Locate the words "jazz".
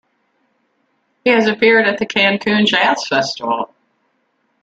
2.65-3.05